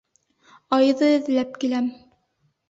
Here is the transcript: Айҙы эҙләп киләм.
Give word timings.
Айҙы 0.77 1.09
эҙләп 1.19 1.61
киләм. 1.65 1.93